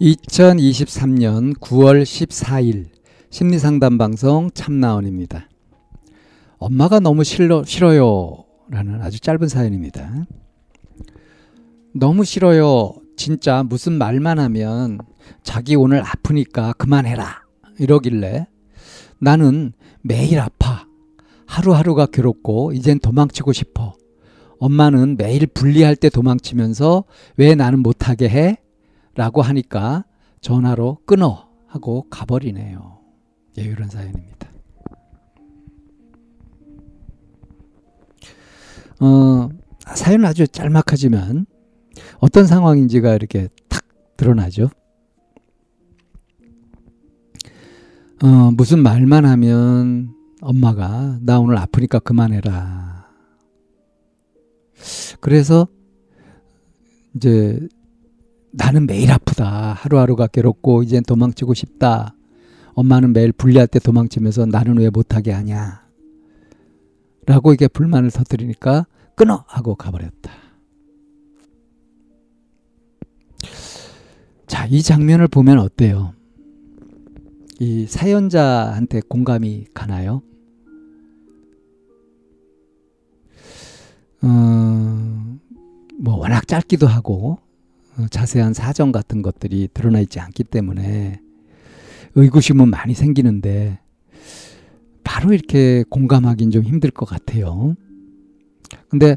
[0.00, 2.86] 2023년 9월 14일
[3.30, 5.48] 심리상담 방송 참나원입니다.
[6.58, 8.44] 엄마가 너무 싫어, 싫어요.
[8.70, 10.26] 라는 아주 짧은 사연입니다.
[11.94, 12.94] 너무 싫어요.
[13.16, 14.98] 진짜 무슨 말만 하면
[15.42, 17.42] 자기 오늘 아프니까 그만해라.
[17.78, 18.46] 이러길래
[19.18, 19.72] 나는
[20.02, 20.86] 매일 아파.
[21.46, 23.94] 하루하루가 괴롭고 이젠 도망치고 싶어.
[24.60, 27.04] 엄마는 매일 분리할 때 도망치면서
[27.36, 28.58] 왜 나는 못하게 해?
[29.18, 30.04] 라고 하니까
[30.40, 33.00] 전화로 끊어 하고 가버리네요.
[33.58, 34.48] 예, 이런 사연입니다.
[39.00, 39.48] 어,
[39.96, 41.46] 사연은 아주 짤막하지만
[42.20, 43.82] 어떤 상황인지가 이렇게 탁
[44.16, 44.70] 드러나죠.
[48.22, 53.08] 어, 무슨 말만 하면 엄마가 나 오늘 아프니까 그만해라.
[55.20, 55.66] 그래서
[57.16, 57.68] 이제
[58.50, 59.72] 나는 매일 아프다.
[59.74, 62.14] 하루하루가 괴롭고 이젠 도망치고 싶다.
[62.74, 65.86] 엄마는 매일 분리할 때 도망치면서 나는 왜 못하게 하냐.
[67.26, 69.44] 라고 이게 불만을 터뜨리니까 끊어!
[69.46, 70.30] 하고 가버렸다.
[74.46, 76.14] 자, 이 장면을 보면 어때요?
[77.60, 80.22] 이 사연자한테 공감이 가나요?
[84.22, 85.38] 어,
[85.98, 87.47] 뭐 워낙 짧기도 하고 어,
[88.10, 91.20] 자세한 사정 같은 것들이 드러나 있지 않기 때문에
[92.14, 93.78] 의구심은 많이 생기는데
[95.04, 97.74] 바로 이렇게 공감하기는 좀 힘들 것 같아요.
[98.88, 99.16] 근데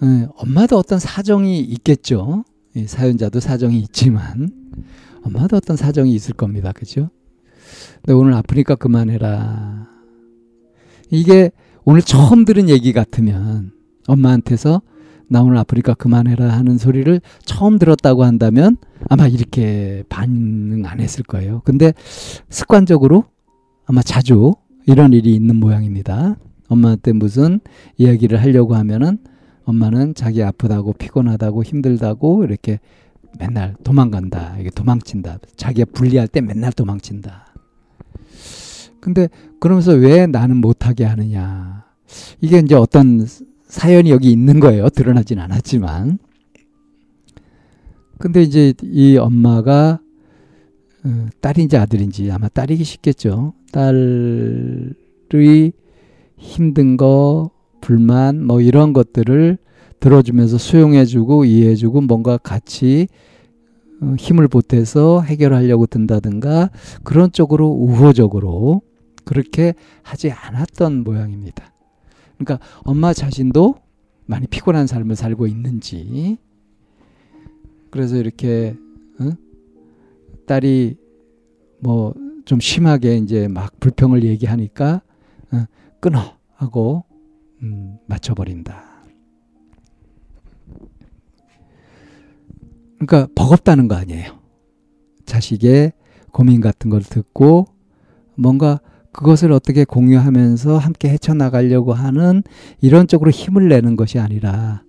[0.00, 2.44] 어, 엄마도 어떤 사정이 있겠죠.
[2.86, 4.50] 사연자도 사정이 있지만
[5.22, 6.72] 엄마도 어떤 사정이 있을 겁니다.
[6.72, 7.08] 그죠?
[8.02, 9.88] 근데 오늘 아프니까 그만해라.
[11.10, 11.50] 이게
[11.84, 13.72] 오늘 처음 들은 얘기 같으면
[14.06, 14.82] 엄마한테서
[15.28, 18.76] 나 오늘 아프니까 그만해라 하는 소리를 처음 들었다고 한다면
[19.08, 21.62] 아마 이렇게 반응 안 했을 거예요.
[21.64, 21.92] 근데
[22.48, 23.24] 습관적으로
[23.86, 24.54] 아마 자주
[24.86, 26.36] 이런 일이 있는 모양입니다.
[26.68, 27.60] 엄마한테 무슨
[27.96, 29.18] 이야기를 하려고 하면은
[29.64, 32.78] 엄마는 자기 아프다고 피곤하다고 힘들다고 이렇게
[33.38, 34.56] 맨날 도망간다.
[34.60, 35.38] 이게 도망친다.
[35.56, 37.46] 자기가 분리할 때 맨날 도망친다.
[39.00, 39.28] 근데
[39.60, 41.84] 그러면서 왜 나는 못하게 하느냐.
[42.40, 43.26] 이게 이제 어떤
[43.66, 44.88] 사연이 여기 있는 거예요.
[44.88, 46.18] 드러나진 않았지만.
[48.18, 50.00] 근데 이제 이 엄마가
[51.04, 53.52] 어, 딸인지 아들인지 아마 딸이기 쉽겠죠.
[53.72, 54.94] 딸의
[56.38, 57.50] 힘든 거,
[57.80, 59.58] 불만, 뭐 이런 것들을
[60.00, 63.08] 들어주면서 수용해주고 이해해주고 뭔가 같이
[64.00, 66.70] 어, 힘을 보태서 해결하려고 든다든가
[67.04, 68.82] 그런 쪽으로 우호적으로
[69.24, 71.75] 그렇게 하지 않았던 모양입니다.
[72.38, 73.76] 그러니까 엄마 자신도
[74.26, 76.38] 많이 피곤한 삶을 살고 있는지
[77.90, 78.76] 그래서 이렇게
[79.20, 79.30] 어?
[80.46, 80.96] 딸이
[81.80, 85.02] 뭐 좀 심하게 이제 막 불평을 얘기하니까
[85.52, 85.66] 어,
[86.00, 87.04] 끊어 하고
[87.62, 88.84] 음, 맞춰버린다.
[92.98, 94.38] 그러니까 버겁다는 거 아니에요.
[95.26, 95.92] 자식의
[96.30, 97.66] 고민 같은 걸 듣고
[98.36, 98.80] 뭔가
[99.16, 102.42] 그것을 어떻게 공유하면서 함께 헤쳐나가려고 하는
[102.82, 104.82] 이런 쪽으로 힘을 내는 것이 아니라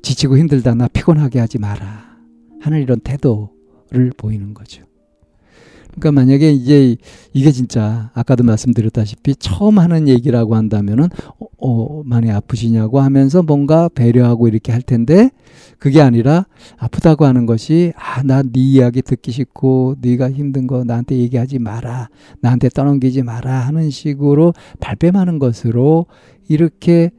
[0.00, 2.16] 지치고 힘들다 나 피곤하게 하지 마라
[2.62, 4.82] 하는 이런 태도를 보이는 거죠.
[5.98, 6.96] 그러니까 만약에 이제
[7.32, 11.08] 이게 진짜 아까도 말씀드렸다시피 처음 하는 얘기라고 한다면은
[11.38, 15.30] 어, 어 많이 아프시냐고 하면서 뭔가 배려하고 이렇게 할 텐데
[15.78, 16.46] 그게 아니라
[16.78, 22.08] 아프다고 하는 것이 아 나 네 이야기 듣기 싫고 네가 힘든 거 나한테 얘기하지 마라
[22.40, 26.06] 나한테 떠넘기지 마라 하는 식으로 발뺌하는 것으로
[26.48, 27.10] 이렇게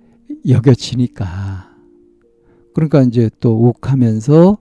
[0.47, 1.67] 여겨지니까.
[2.73, 4.57] 그러니까 이제 또 욱하면서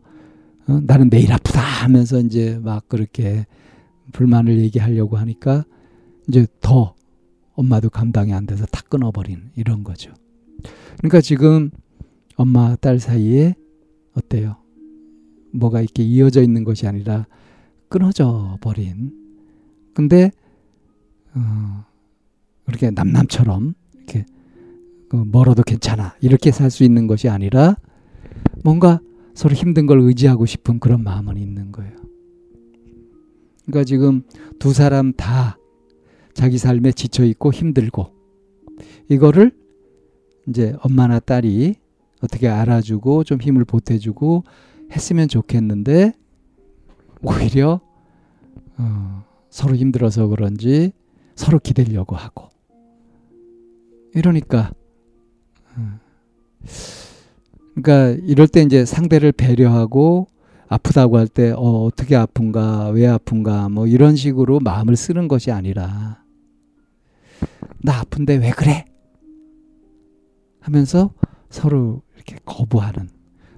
[0.68, 3.46] 어, 나는 매일 아프다 하면서 이제 막 그렇게
[4.12, 5.64] 불만을 얘기하려고 하니까
[6.28, 6.94] 이제 더
[7.54, 10.12] 엄마도 감당이 안 돼서 다 끊어버린 이런 거죠.
[10.98, 11.70] 그러니까 지금
[12.36, 13.54] 엄마 딸 사이에
[14.14, 14.56] 어때요?
[15.52, 17.26] 뭐가 이렇게 이어져 있는 것이 아니라
[17.88, 19.12] 끊어져 버린.
[19.94, 20.30] 근데
[21.34, 21.84] 어,
[22.64, 24.26] 그렇게 남남처럼 이렇게
[25.08, 27.76] 그 멀어도 괜찮아 이렇게 살 수 있는 것이 아니라
[28.64, 29.00] 뭔가
[29.34, 31.94] 서로 힘든 걸 의지하고 싶은 그런 마음은 있는 거예요.
[33.66, 34.22] 그러니까 지금
[34.58, 35.58] 두 사람 다
[36.34, 38.12] 자기 삶에 지쳐 있고 힘들고
[39.08, 39.52] 이거를
[40.48, 41.74] 이제 엄마나 딸이
[42.22, 44.44] 어떻게 알아주고 좀 힘을 보태주고
[44.92, 46.12] 했으면 좋겠는데
[47.22, 47.80] 오히려
[48.78, 50.92] 어, 서로 힘들어서 그런지
[51.34, 52.48] 서로 기대려고 하고.
[54.14, 54.70] 이러니까
[55.76, 55.98] 어,
[57.74, 60.28] 그러니까 이럴 때 이제 상대를 배려하고
[60.68, 66.22] 아프다고 할 때 어, 어떻게 아픈가 왜 아픈가 뭐 이런 식으로 마음을 쓰는 것이 아니라
[67.78, 68.84] 나 아픈데 왜 그래
[70.60, 71.12] 하면서
[71.50, 73.08] 서로 이렇게 거부하는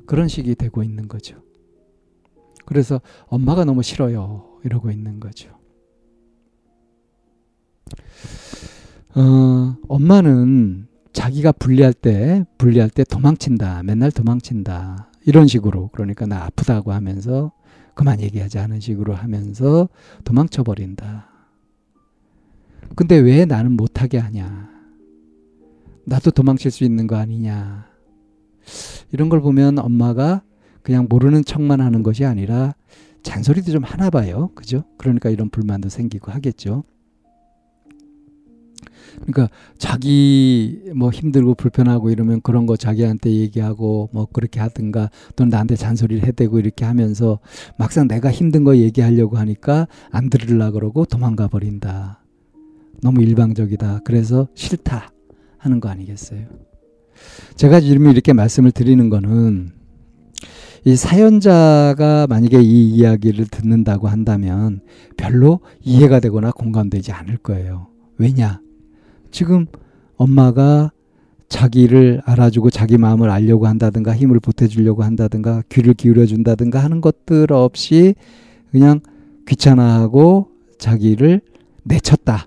[0.07, 1.37] 그런 식이 되고 있는 거죠.
[2.67, 5.51] 그래서 엄마가 너무 싫어요 이러고 있는 거죠.
[9.15, 13.83] 어, 엄마는 자기가 불리할 때 불리할 때 도망친다.
[13.83, 15.11] 맨날 도망친다.
[15.29, 17.53] 이런 식으로 그러니까 나 아프다고 하면서
[17.93, 19.91] 그만 얘기하지 않은 식으로 하면서
[20.25, 21.29] 도망쳐 버린다.
[22.97, 24.71] 근데 왜 나는 못하게 하냐?
[26.07, 27.89] 나도 도망칠 수 있는 거 아니냐?
[29.13, 30.41] 이런 걸 보면 엄마가
[30.81, 32.75] 그냥 모르는 척만 하는 것이 아니라
[33.23, 34.49] 잔소리도 좀 하나 봐요.
[34.55, 34.85] 그죠?
[34.97, 36.85] 그러니까 이런 불만도 생기고 하겠죠.
[39.27, 45.77] 그러니까 자기 뭐 힘들고 불편하고 이러면 그런 거 자기한테 얘기하고 뭐 그렇게 하든가 또는 나한테
[45.77, 47.39] 잔소리를 해대고 이렇게 하면서
[47.79, 52.23] 막상 내가 힘든 거 얘기하려고 하니까 안 들으려 그러고 도망가 버린다.
[53.01, 54.01] 너무 일방적이다.
[54.05, 55.13] 그래서 싫다
[55.59, 56.47] 하는 거 아니겠어요?
[57.57, 59.73] 제가 지금 이렇게 말씀을 드리는 거는
[60.85, 64.81] 이 사연자가 만약에 이 이야기를 듣는다고 한다면
[65.17, 67.89] 별로 이해가 되거나 공감되지 않을 거예요.
[68.17, 68.61] 왜냐?
[69.31, 69.67] 지금
[70.17, 70.93] 엄마가
[71.49, 78.15] 자기를 알아주고 자기 마음을 알려고 한다든가 힘을 보태주려고 한다든가 귀를 기울여 준다든가 하는 것들 없이
[78.71, 79.01] 그냥
[79.47, 80.49] 귀찮아하고
[80.79, 81.41] 자기를
[81.85, 82.47] 내쳤다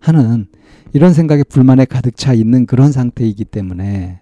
[0.00, 0.46] 하는
[0.92, 4.20] 이런 생각에 불만에 가득 차 있는 그런 상태이기 때문에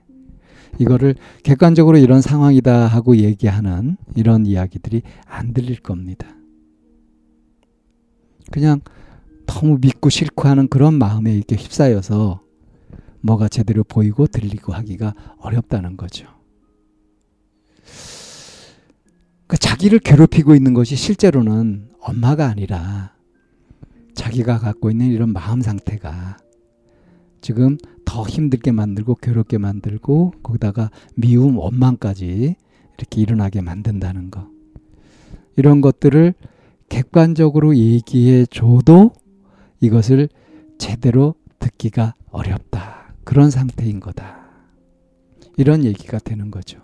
[0.78, 6.26] 이거를 객관적으로 이런 상황이다 하고 얘기하는 이런 이야기들이 안 들릴 겁니다.
[8.50, 8.80] 그냥
[9.56, 12.42] 너무 믿고 싫고 하는 그런 마음에 이렇게 휩싸여서
[13.22, 16.26] 뭐가 제대로 보이고 들리고 하기가 어렵다는 거죠.
[19.46, 23.14] 그러니까 자기를 괴롭히고 있는 것이 실제로는 엄마가 아니라
[24.14, 26.36] 자기가 갖고 있는 이런 마음 상태가
[27.40, 32.56] 지금 더 힘들게 만들고 괴롭게 만들고 거기다가 미움, 원망까지
[32.98, 34.48] 이렇게 일어나게 만든다는 거.
[35.56, 36.34] 이런 것들을
[36.90, 39.12] 객관적으로 얘기해 줘도
[39.80, 40.28] 이것을
[40.78, 43.14] 제대로 듣기가 어렵다.
[43.24, 44.36] 그런 상태인 거다.
[45.56, 46.80] 이런 얘기가 되는 거죠.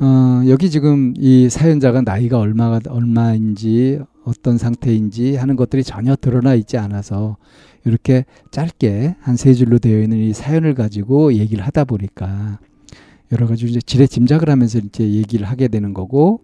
[0.00, 6.78] 어, 여기 지금 이 사연자가 나이가 얼마가 얼마인지 어떤 상태인지 하는 것들이 전혀 드러나 있지
[6.78, 7.36] 않아서
[7.84, 12.60] 이렇게 짧게 한 세 줄로 되어 있는 이 사연을 가지고 얘기를 하다 보니까
[13.32, 16.42] 여러 가지 이제 지레 짐작을 하면서 이제 얘기를 하게 되는 거고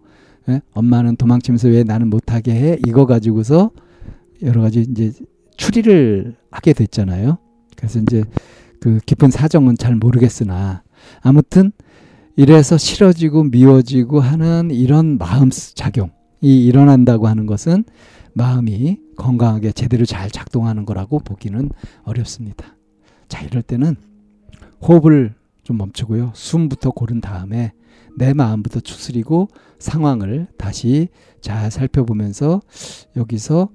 [0.49, 0.61] 예?
[0.73, 3.71] 엄마는 도망치면서 왜 나는 못하게 해 이거 가지고서
[4.41, 5.11] 여러 가지 이제
[5.57, 7.37] 추리를 하게 됐잖아요.
[7.75, 8.23] 그래서 이제
[8.79, 10.83] 그 깊은 사정은 잘 모르겠으나
[11.21, 11.71] 아무튼
[12.35, 16.09] 이래서 싫어지고 미워지고 하는 이런 마음 작용이
[16.41, 17.85] 일어난다고 하는 것은
[18.33, 21.69] 마음이 건강하게 제대로 잘 작동하는 거라고 보기는
[22.03, 22.75] 어렵습니다.
[23.29, 23.95] 자, 이럴 때는
[24.81, 25.33] 호흡을
[25.63, 26.31] 좀 멈추고요.
[26.35, 27.71] 숨부터 고른 다음에
[28.17, 29.47] 내 마음부터 추스리고
[29.79, 31.07] 상황을 다시
[31.41, 32.61] 잘 살펴보면서
[33.15, 33.69] 여기서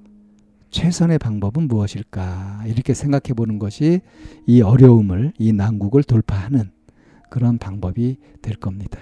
[0.71, 4.01] 최선의 방법은 무엇일까 이렇게 생각해 보는 것이
[4.47, 6.71] 이 어려움을 이 난국을 돌파하는
[7.29, 8.99] 그런 방법이 될 겁니다.